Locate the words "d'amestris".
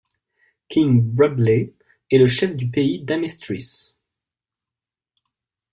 3.03-3.95